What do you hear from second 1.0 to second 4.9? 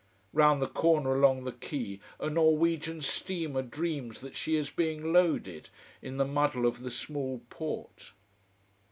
along the quay a Norwegian steamer dreams that she is